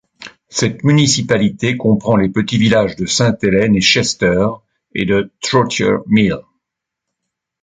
[0.49, 4.47] Cette municipalité comprend les petits villages de Sainte-Hélène de Chester
[4.95, 6.37] et de Trottier Mill.